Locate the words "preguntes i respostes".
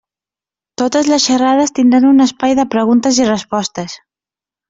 2.77-3.99